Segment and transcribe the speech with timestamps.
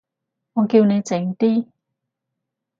[0.53, 1.67] 我叫你靜啲